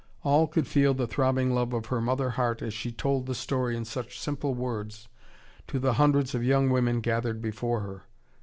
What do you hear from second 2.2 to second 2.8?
heart as